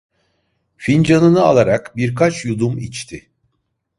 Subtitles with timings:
[0.77, 3.29] Fincanını alarak birkaç yudum içti.